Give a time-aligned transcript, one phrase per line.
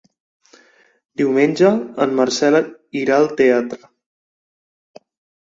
[1.21, 1.69] Diumenge
[2.07, 2.59] en Marcel
[3.03, 3.81] irà al teatre.